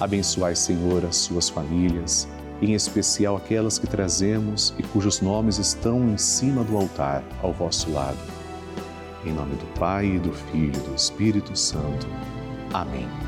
Abençoai, 0.00 0.54
Senhor, 0.54 1.04
as 1.04 1.16
suas 1.16 1.48
famílias, 1.48 2.28
em 2.60 2.74
especial 2.74 3.36
aquelas 3.36 3.78
que 3.78 3.86
trazemos 3.86 4.74
e 4.78 4.82
cujos 4.82 5.20
nomes 5.20 5.58
estão 5.58 6.08
em 6.08 6.18
cima 6.18 6.64
do 6.64 6.76
altar, 6.76 7.22
ao 7.42 7.52
vosso 7.52 7.90
lado. 7.92 8.18
Em 9.24 9.32
nome 9.32 9.54
do 9.56 9.78
Pai, 9.78 10.06
e 10.06 10.18
do 10.18 10.32
Filho 10.32 10.76
e 10.76 10.88
do 10.88 10.94
Espírito 10.94 11.56
Santo. 11.56 12.06
Amém. 12.72 13.27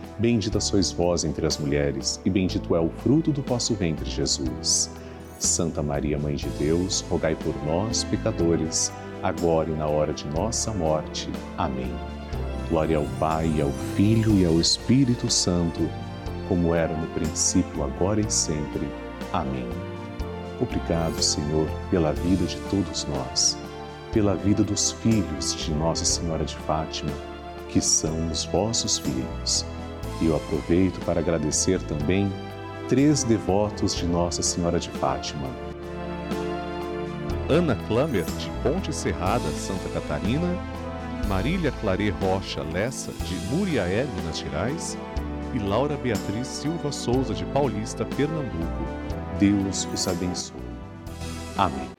Bendita 0.21 0.59
sois 0.59 0.91
vós 0.91 1.23
entre 1.23 1.47
as 1.47 1.57
mulheres, 1.57 2.21
e 2.23 2.29
bendito 2.29 2.75
é 2.75 2.79
o 2.79 2.91
fruto 3.01 3.31
do 3.31 3.41
vosso 3.41 3.73
ventre, 3.73 4.07
Jesus. 4.07 4.87
Santa 5.39 5.81
Maria, 5.81 6.19
Mãe 6.19 6.35
de 6.35 6.47
Deus, 6.59 7.01
rogai 7.09 7.33
por 7.33 7.55
nós, 7.65 8.03
pecadores, 8.03 8.93
agora 9.23 9.71
e 9.71 9.73
na 9.73 9.87
hora 9.87 10.13
de 10.13 10.27
nossa 10.27 10.71
morte. 10.73 11.27
Amém. 11.57 11.91
Glória 12.69 12.97
ao 12.97 13.05
Pai, 13.19 13.49
ao 13.59 13.71
Filho 13.95 14.37
e 14.37 14.45
ao 14.45 14.61
Espírito 14.61 15.27
Santo, 15.27 15.89
como 16.47 16.75
era 16.75 16.95
no 16.95 17.07
princípio, 17.07 17.83
agora 17.83 18.21
e 18.21 18.31
sempre. 18.31 18.87
Amém. 19.33 19.67
Obrigado, 20.61 21.19
Senhor, 21.19 21.67
pela 21.89 22.13
vida 22.13 22.45
de 22.45 22.57
todos 22.69 23.05
nós, 23.05 23.57
pela 24.13 24.35
vida 24.35 24.63
dos 24.63 24.91
filhos 24.91 25.55
de 25.55 25.73
Nossa 25.73 26.05
Senhora 26.05 26.45
de 26.45 26.55
Fátima, 26.57 27.11
que 27.69 27.81
são 27.81 28.29
os 28.29 28.43
vossos 28.45 28.99
filhos. 28.99 29.65
E 30.21 30.27
eu 30.27 30.35
aproveito 30.35 31.03
para 31.03 31.19
agradecer 31.19 31.81
também 31.81 32.31
três 32.87 33.23
devotos 33.23 33.95
de 33.95 34.05
Nossa 34.05 34.43
Senhora 34.43 34.79
de 34.79 34.89
Fátima. 34.89 35.49
Ana 37.49 37.75
Klammer, 37.87 38.23
de 38.23 38.49
Ponte 38.61 38.93
Serrada, 38.93 39.49
Santa 39.51 39.89
Catarina, 39.89 40.47
Marília 41.27 41.71
Clare 41.81 42.09
Rocha 42.09 42.61
Lessa, 42.61 43.11
de 43.25 43.35
Muriaé, 43.49 44.05
Minas 44.15 44.37
Gerais, 44.37 44.97
e 45.53 45.59
Laura 45.59 45.97
Beatriz 45.97 46.47
Silva 46.47 46.91
Souza, 46.91 47.33
de 47.33 47.45
Paulista, 47.45 48.05
Pernambuco. 48.05 48.85
Deus 49.39 49.87
os 49.93 50.07
abençoe. 50.07 50.61
Amém. 51.57 51.89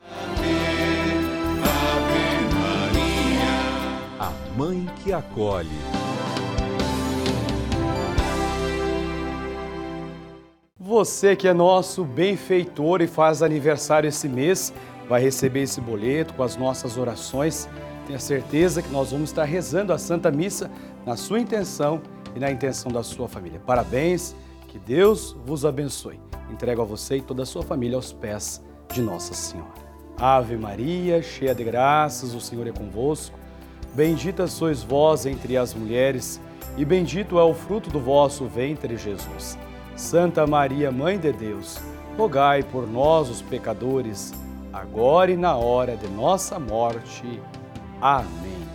Ave 1.62 2.54
Maria, 2.54 3.50
a 4.20 4.32
mãe 4.56 4.86
que 5.02 5.12
acolhe. 5.12 6.01
Você 11.02 11.34
que 11.34 11.48
é 11.48 11.52
nosso 11.52 12.04
benfeitor 12.04 13.02
e 13.02 13.08
faz 13.08 13.42
aniversário 13.42 14.06
esse 14.06 14.28
mês, 14.28 14.72
vai 15.08 15.20
receber 15.20 15.62
esse 15.62 15.80
boleto 15.80 16.32
com 16.34 16.44
as 16.44 16.56
nossas 16.56 16.96
orações 16.96 17.68
Tenha 18.06 18.18
certeza 18.18 18.82
que 18.82 18.90
nós 18.90 19.10
vamos 19.10 19.30
estar 19.30 19.44
rezando 19.44 19.92
a 19.92 19.98
Santa 19.98 20.30
Missa 20.30 20.70
na 21.06 21.16
sua 21.16 21.40
intenção 21.40 22.00
e 22.36 22.38
na 22.38 22.50
intenção 22.50 22.92
da 22.92 23.02
sua 23.02 23.28
família. 23.28 23.60
Parabéns, 23.64 24.34
que 24.68 24.78
Deus 24.78 25.36
vos 25.44 25.64
abençoe. 25.64 26.20
Entrego 26.50 26.82
a 26.82 26.84
você 26.84 27.16
e 27.16 27.20
toda 27.20 27.42
a 27.42 27.46
sua 27.46 27.62
família 27.62 27.96
aos 27.96 28.12
pés 28.12 28.62
de 28.92 29.02
Nossa 29.02 29.34
Senhora. 29.34 29.72
Ave 30.18 30.56
Maria, 30.56 31.20
cheia 31.20 31.54
de 31.54 31.64
graças, 31.64 32.34
o 32.34 32.40
Senhor 32.40 32.66
é 32.66 32.72
convosco. 32.72 33.36
Bendita 33.94 34.46
sois 34.46 34.82
vós 34.82 35.26
entre 35.26 35.56
as 35.56 35.74
mulheres, 35.74 36.40
e 36.76 36.84
bendito 36.84 37.38
é 37.38 37.42
o 37.42 37.54
fruto 37.54 37.90
do 37.90 37.98
vosso 37.98 38.46
ventre, 38.46 38.96
Jesus. 38.96 39.58
Santa 40.02 40.44
Maria, 40.48 40.90
Mãe 40.90 41.16
de 41.16 41.32
Deus, 41.32 41.78
rogai 42.18 42.64
por 42.64 42.88
nós, 42.88 43.30
os 43.30 43.40
pecadores, 43.40 44.34
agora 44.72 45.30
e 45.30 45.36
na 45.36 45.56
hora 45.56 45.96
de 45.96 46.08
nossa 46.08 46.58
morte. 46.58 47.40
Amém. 48.00 48.66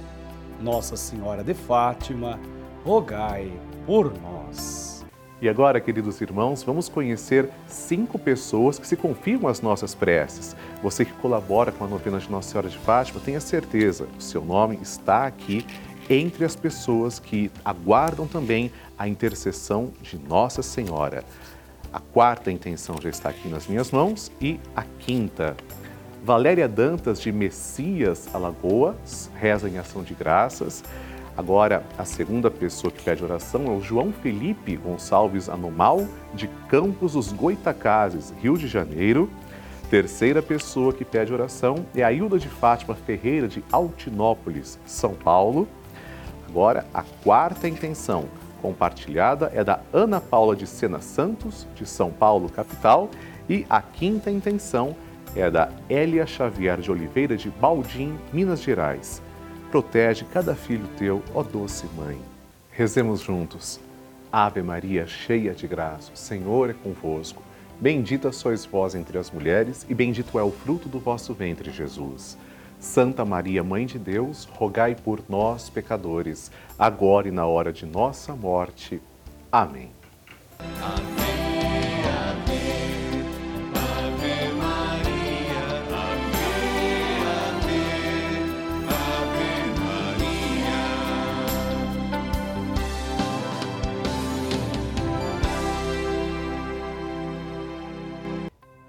Nossa 0.62 0.96
Senhora 0.96 1.44
de 1.44 1.54
Fátima, 1.54 2.40
rogai 2.84 3.52
por 3.86 4.12
nós. 4.22 5.06
E 5.42 5.50
agora, 5.50 5.82
queridos 5.82 6.20
irmãos, 6.22 6.64
vamos 6.64 6.88
conhecer 6.88 7.50
cinco 7.68 8.18
pessoas 8.18 8.80
que 8.80 8.88
se 8.88 8.96
confiam 8.96 9.48
às 9.48 9.62
nossas 9.62 9.94
preces. 9.94 10.56
Você 10.82 11.04
que 11.04 11.12
colabora 11.14 11.74
com 11.74 11.84
a 11.84 11.88
novena 11.88 12.20
de 12.20 12.32
Nossa 12.32 12.50
Senhora 12.50 12.70
de 12.70 12.78
Fátima, 12.78 13.20
tenha 13.20 13.42
certeza, 13.42 14.08
o 14.18 14.22
seu 14.22 14.44
nome 14.44 14.80
está 14.82 15.28
aqui 15.28 15.68
entre 16.10 16.46
as 16.46 16.56
pessoas 16.56 17.20
que 17.20 17.52
aguardam 17.64 18.28
também 18.28 18.72
a 18.98 19.08
intercessão 19.08 19.92
de 20.02 20.18
Nossa 20.18 20.62
Senhora. 20.62 21.24
A 21.92 22.00
quarta 22.00 22.52
intenção 22.52 22.96
já 23.02 23.10
está 23.10 23.30
aqui 23.30 23.48
nas 23.48 23.68
minhas 23.68 23.92
mãos 23.92 24.32
e 24.42 24.60
a 24.76 24.84
quinta 25.00 25.56
Valéria 26.24 26.68
Dantas, 26.68 27.22
de 27.22 27.32
Messias, 27.32 28.28
Alagoas, 28.34 29.32
reza 29.40 29.70
em 29.70 29.78
ação 29.78 30.04
de 30.04 30.14
graças. 30.14 30.84
Agora, 31.38 31.84
a 31.98 32.04
segunda 32.04 32.50
pessoa 32.50 32.92
que 32.92 33.02
pede 33.02 33.24
oração 33.24 33.68
é 33.68 33.70
o 33.70 33.80
João 33.80 34.12
Felipe 34.12 34.76
Gonçalves 34.76 35.48
Anomal, 35.48 36.06
de 36.34 36.48
Campos 36.68 37.14
dos 37.14 37.32
Goitacazes, 37.32 38.34
Rio 38.42 38.58
de 38.58 38.68
Janeiro. 38.68 39.30
Terceira 39.90 40.42
pessoa 40.42 40.92
que 40.92 41.06
pede 41.06 41.32
oração 41.32 41.86
é 41.96 42.04
a 42.04 42.12
Hilda 42.12 42.38
de 42.38 42.50
Fátima 42.50 42.94
Ferreira, 42.94 43.48
de 43.48 43.64
Altinópolis, 43.72 44.78
São 44.86 45.14
Paulo. 45.14 45.68
Agora, 46.58 46.88
a 46.92 47.04
quarta 47.24 47.68
intenção 47.68 48.26
compartilhada 48.64 49.52
é 49.54 49.64
da 49.64 49.80
Ana 49.94 50.20
Paula 50.20 50.56
de 50.56 50.66
Sena 50.66 51.00
Santos, 51.00 51.68
de 51.76 51.86
São 51.86 52.10
Paulo, 52.10 52.50
capital. 52.50 53.12
E 53.48 53.64
a 53.70 53.80
quinta 53.80 54.32
intenção 54.32 54.96
é 55.36 55.52
da 55.52 55.70
Hélia 55.88 56.26
Xavier 56.26 56.80
de 56.80 56.90
Oliveira, 56.90 57.38
de 57.38 57.52
Baldim, 57.52 58.18
Minas 58.34 58.64
Gerais. 58.64 59.22
Protege 59.70 60.26
cada 60.34 60.56
filho 60.56 60.88
teu, 60.98 61.22
ó 61.32 61.44
doce 61.44 61.86
mãe. 61.96 62.18
Rezemos 62.72 63.22
juntos. 63.22 63.80
Ave 64.32 64.64
Maria, 64.64 65.06
cheia 65.06 65.54
de 65.54 65.68
graça, 65.68 66.12
o 66.12 66.18
Senhor 66.18 66.72
é 66.72 66.74
convosco. 66.74 67.44
Bendita 67.80 68.32
sois 68.32 68.66
vós 68.66 68.96
entre 68.96 69.20
as 69.20 69.30
mulheres, 69.30 69.86
e 69.88 69.94
bendito 69.94 70.40
é 70.40 70.44
o 70.44 70.50
fruto 70.50 70.90
do 70.90 70.98
vosso 70.98 71.36
ventre, 71.36 71.70
Jesus. 71.70 72.36
Santa 72.80 73.26
Maria, 73.26 73.64
Mãe 73.64 73.86
de 73.86 73.98
Deus, 73.98 74.46
rogai 74.54 74.96
por 74.96 75.24
nós, 75.28 75.70
pecadores, 75.70 76.52
agora 76.78 77.28
e 77.28 77.32
na 77.32 77.46
hora 77.46 77.74
de 77.74 77.86
nossa 77.86 78.36
morte. 78.36 79.02
Amém. 79.52 79.92
Amém. 80.60 81.17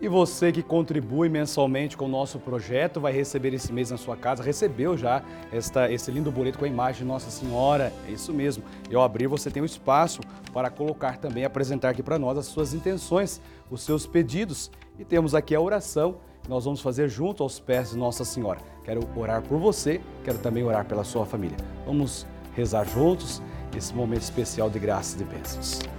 E 0.09 0.11
você 0.11 0.51
que 0.51 0.63
contribui 0.63 1.29
mensalmente 1.29 1.95
com 1.95 2.07
o 2.07 2.09
nosso 2.09 2.39
projeto 2.39 2.99
vai 2.99 3.13
receber 3.13 3.53
esse 3.53 3.71
mês 3.71 3.91
na 3.91 3.99
sua 3.99 4.17
casa, 4.17 4.43
recebeu 4.43 4.97
já 4.97 5.23
esta, 5.53 5.93
esse 5.93 6.11
lindo 6.11 6.33
boleto 6.33 6.59
com 6.59 6.65
a 6.65 6.69
imagem 6.69 7.03
de 7.03 7.05
Nossa 7.05 7.31
Senhora. 7.31 7.93
É 8.09 8.11
isso 8.11 8.33
mesmo. 8.33 8.65
E 8.91 8.95
ao 8.95 9.03
abrir 9.03 9.27
você 9.27 9.51
tem 9.51 9.61
o 9.61 9.65
um 9.65 9.67
espaço 9.67 10.23
para 10.51 10.71
colocar 10.71 11.19
também, 11.19 11.45
apresentar 11.45 11.91
aqui 11.91 12.03
para 12.03 12.19
nós 12.19 12.39
as 12.39 12.47
suas 12.47 12.73
intenções, 12.73 13.39
os 13.71 13.83
seus 13.83 14.07
pedidos. 14.07 14.71
E 14.99 15.05
temos 15.05 15.35
aqui 15.35 15.55
a 15.55 15.61
oração 15.61 16.17
que 16.43 16.49
nós 16.49 16.65
vamos 16.65 16.81
fazer 16.81 17.07
junto 17.11 17.43
aos 17.43 17.61
pés 17.61 17.91
de 17.91 17.99
Nossa 17.99 18.25
Senhora. 18.25 18.61
Quero 18.85 19.07
orar 19.15 19.43
por 19.43 19.59
você, 19.59 20.01
quero 20.25 20.39
também 20.39 20.65
orar 20.65 20.87
pela 20.87 21.05
sua 21.05 21.27
família. 21.27 21.59
Vamos 21.85 22.27
rezar 22.57 22.89
juntos 22.89 23.43
esse 23.77 23.93
momento 23.95 24.23
especial 24.23 24.71
de 24.71 24.79
graças 24.79 25.21
e 25.21 25.25
bênçãos. 25.25 25.98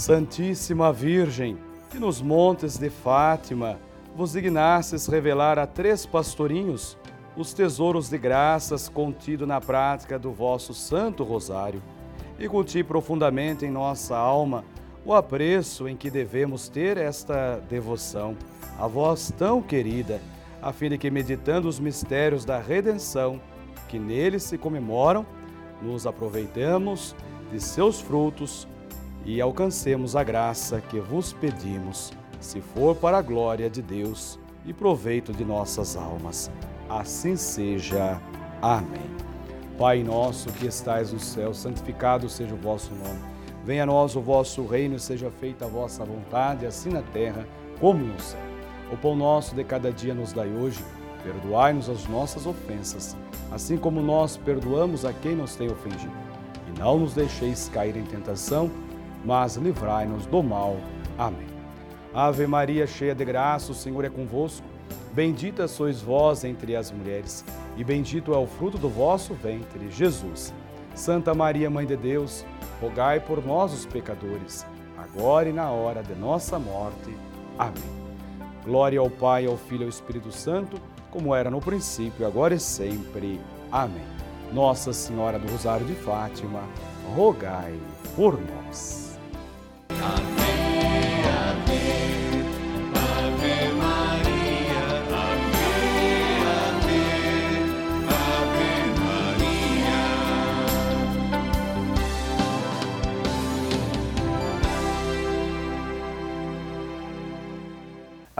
Santíssima 0.00 0.94
Virgem, 0.94 1.58
que 1.90 1.98
nos 1.98 2.22
montes 2.22 2.78
de 2.78 2.88
Fátima 2.88 3.78
vos 4.16 4.32
dignastes 4.32 5.06
revelar 5.06 5.58
a 5.58 5.66
três 5.66 6.06
pastorinhos 6.06 6.96
os 7.36 7.52
tesouros 7.52 8.08
de 8.08 8.16
graças 8.16 8.88
contido 8.88 9.46
na 9.46 9.60
prática 9.60 10.18
do 10.18 10.32
vosso 10.32 10.72
Santo 10.72 11.22
Rosário, 11.22 11.82
e 12.38 12.48
culti 12.48 12.82
profundamente 12.82 13.66
em 13.66 13.70
nossa 13.70 14.16
alma 14.16 14.64
o 15.04 15.12
apreço 15.12 15.86
em 15.86 15.94
que 15.94 16.10
devemos 16.10 16.66
ter 16.66 16.96
esta 16.96 17.56
devoção, 17.68 18.34
a 18.78 18.86
vós 18.86 19.30
tão 19.36 19.60
querida, 19.60 20.18
a 20.62 20.72
fim 20.72 20.88
de 20.88 20.96
que, 20.96 21.10
meditando 21.10 21.68
os 21.68 21.78
mistérios 21.78 22.46
da 22.46 22.58
redenção 22.58 23.38
que 23.86 23.98
neles 23.98 24.44
se 24.44 24.56
comemoram, 24.56 25.26
nos 25.82 26.06
aproveitamos 26.06 27.14
de 27.52 27.60
seus 27.60 28.00
frutos 28.00 28.66
e 29.24 29.40
alcancemos 29.40 30.16
a 30.16 30.24
graça 30.24 30.80
que 30.80 30.98
vos 31.00 31.32
pedimos, 31.32 32.12
se 32.40 32.60
for 32.60 32.96
para 32.96 33.18
a 33.18 33.22
glória 33.22 33.68
de 33.68 33.82
Deus 33.82 34.38
e 34.64 34.72
proveito 34.72 35.32
de 35.32 35.44
nossas 35.44 35.96
almas. 35.96 36.50
Assim 36.88 37.36
seja. 37.36 38.20
Amém. 38.62 39.10
Pai 39.78 40.02
nosso 40.02 40.50
que 40.52 40.66
estais 40.66 41.12
no 41.12 41.20
céu, 41.20 41.54
santificado 41.54 42.28
seja 42.28 42.54
o 42.54 42.58
vosso 42.58 42.94
nome. 42.94 43.20
Venha 43.64 43.82
a 43.82 43.86
nós 43.86 44.16
o 44.16 44.20
vosso 44.20 44.66
reino 44.66 44.98
seja 44.98 45.30
feita 45.30 45.64
a 45.66 45.68
vossa 45.68 46.04
vontade, 46.04 46.66
assim 46.66 46.90
na 46.90 47.02
terra 47.02 47.46
como 47.78 48.04
no 48.04 48.20
céu. 48.20 48.40
O 48.92 48.96
pão 48.96 49.14
nosso 49.14 49.54
de 49.54 49.62
cada 49.64 49.92
dia 49.92 50.14
nos 50.14 50.32
dai 50.32 50.48
hoje. 50.48 50.82
Perdoai-nos 51.22 51.88
as 51.88 52.06
nossas 52.06 52.46
ofensas, 52.46 53.16
assim 53.52 53.76
como 53.76 54.00
nós 54.00 54.38
perdoamos 54.38 55.04
a 55.04 55.12
quem 55.12 55.36
nos 55.36 55.54
tem 55.54 55.70
ofendido. 55.70 56.12
E 56.66 56.78
não 56.78 56.98
nos 56.98 57.14
deixeis 57.14 57.68
cair 57.68 57.96
em 57.96 58.04
tentação, 58.04 58.70
mas 59.24 59.56
livrai-nos 59.56 60.26
do 60.26 60.42
mal. 60.42 60.76
Amém. 61.18 61.48
Ave 62.12 62.46
Maria, 62.46 62.86
cheia 62.86 63.14
de 63.14 63.24
graça, 63.24 63.72
o 63.72 63.74
Senhor 63.74 64.04
é 64.04 64.08
convosco. 64.08 64.66
Bendita 65.12 65.66
sois 65.66 66.00
vós 66.00 66.44
entre 66.44 66.76
as 66.76 66.90
mulheres, 66.90 67.44
e 67.76 67.82
bendito 67.82 68.32
é 68.32 68.38
o 68.38 68.46
fruto 68.46 68.78
do 68.78 68.88
vosso 68.88 69.34
ventre, 69.34 69.90
Jesus. 69.90 70.52
Santa 70.94 71.34
Maria, 71.34 71.70
Mãe 71.70 71.86
de 71.86 71.96
Deus, 71.96 72.44
rogai 72.80 73.20
por 73.20 73.44
nós, 73.44 73.72
os 73.72 73.86
pecadores, 73.86 74.66
agora 74.96 75.48
e 75.48 75.52
na 75.52 75.70
hora 75.70 76.02
de 76.02 76.14
nossa 76.14 76.58
morte. 76.58 77.14
Amém. 77.58 78.00
Glória 78.64 79.00
ao 79.00 79.10
Pai, 79.10 79.46
ao 79.46 79.56
Filho 79.56 79.82
e 79.82 79.84
ao 79.84 79.90
Espírito 79.90 80.30
Santo, 80.30 80.80
como 81.10 81.34
era 81.34 81.50
no 81.50 81.60
princípio, 81.60 82.26
agora 82.26 82.54
e 82.54 82.60
sempre. 82.60 83.40
Amém. 83.72 84.04
Nossa 84.52 84.92
Senhora 84.92 85.38
do 85.38 85.50
Rosário 85.50 85.86
de 85.86 85.94
Fátima, 85.94 86.62
rogai 87.14 87.78
por 88.14 88.38
nós. 88.40 89.09
Um. 90.02 90.29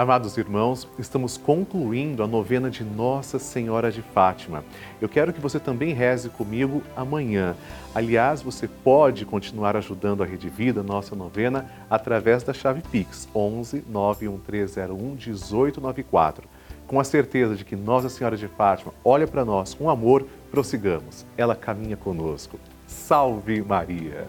Amados 0.00 0.38
irmãos, 0.38 0.88
estamos 0.98 1.36
concluindo 1.36 2.22
a 2.22 2.26
novena 2.26 2.70
de 2.70 2.82
Nossa 2.82 3.38
Senhora 3.38 3.92
de 3.92 4.00
Fátima. 4.00 4.64
Eu 4.98 5.10
quero 5.10 5.30
que 5.30 5.42
você 5.42 5.60
também 5.60 5.92
reze 5.92 6.30
comigo 6.30 6.82
amanhã. 6.96 7.54
Aliás, 7.94 8.40
você 8.40 8.66
pode 8.66 9.26
continuar 9.26 9.76
ajudando 9.76 10.22
a 10.22 10.26
Rede 10.26 10.48
Vida, 10.48 10.82
nossa 10.82 11.14
novena, 11.14 11.70
através 11.90 12.42
da 12.42 12.54
chave 12.54 12.80
Pix 12.90 13.28
11 13.34 13.84
91301 13.86 14.96
1894. 14.96 16.48
Com 16.86 16.98
a 16.98 17.04
certeza 17.04 17.54
de 17.54 17.62
que 17.62 17.76
Nossa 17.76 18.08
Senhora 18.08 18.38
de 18.38 18.48
Fátima 18.48 18.94
olha 19.04 19.28
para 19.28 19.44
nós 19.44 19.74
com 19.74 19.90
amor, 19.90 20.26
prossigamos. 20.50 21.26
Ela 21.36 21.54
caminha 21.54 21.98
conosco. 21.98 22.58
Salve 22.86 23.60
Maria! 23.60 24.28